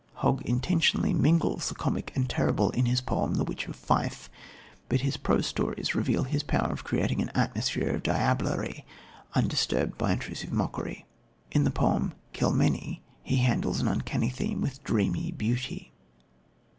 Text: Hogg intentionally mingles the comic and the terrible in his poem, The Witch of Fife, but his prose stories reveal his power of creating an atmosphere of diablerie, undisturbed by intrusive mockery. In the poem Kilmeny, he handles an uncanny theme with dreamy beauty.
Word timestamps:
Hogg 0.15 0.41
intentionally 0.45 1.13
mingles 1.13 1.69
the 1.69 1.75
comic 1.75 2.11
and 2.15 2.25
the 2.25 2.29
terrible 2.29 2.71
in 2.71 2.87
his 2.87 3.01
poem, 3.01 3.35
The 3.35 3.43
Witch 3.43 3.67
of 3.67 3.75
Fife, 3.75 4.31
but 4.89 5.01
his 5.01 5.15
prose 5.15 5.45
stories 5.45 5.93
reveal 5.93 6.23
his 6.23 6.41
power 6.41 6.71
of 6.73 6.83
creating 6.83 7.21
an 7.21 7.29
atmosphere 7.35 7.93
of 7.93 8.01
diablerie, 8.01 8.83
undisturbed 9.35 9.99
by 9.99 10.13
intrusive 10.13 10.51
mockery. 10.51 11.05
In 11.51 11.65
the 11.65 11.69
poem 11.69 12.15
Kilmeny, 12.33 13.03
he 13.21 13.35
handles 13.35 13.79
an 13.79 13.87
uncanny 13.87 14.29
theme 14.31 14.59
with 14.59 14.83
dreamy 14.83 15.29
beauty. 15.29 15.93